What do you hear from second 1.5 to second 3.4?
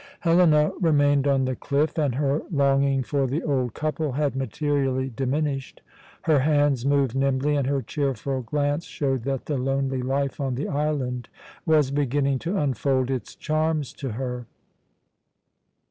cliff, and her longing for